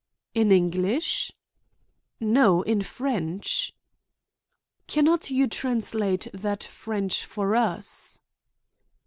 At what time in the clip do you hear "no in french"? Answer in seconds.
2.19-3.71